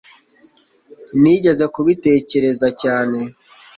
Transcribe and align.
nigeze 1.21 1.65
kubitekereza 1.73 2.67
cyane 2.81 3.19